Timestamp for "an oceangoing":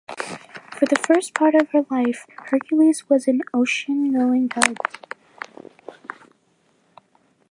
3.27-4.49